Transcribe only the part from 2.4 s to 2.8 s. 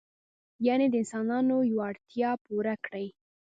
پوره